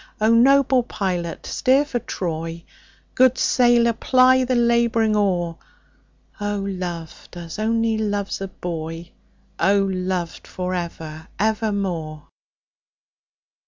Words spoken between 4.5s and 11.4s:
labouring oar,O loved as only loves a boy!O loved for ever